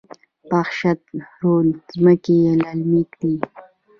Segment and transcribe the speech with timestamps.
[0.49, 1.01] پشت
[1.39, 3.35] رود ځمکې للمي دي؟